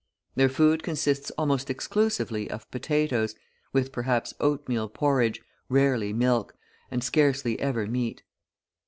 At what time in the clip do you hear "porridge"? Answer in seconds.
4.89-5.43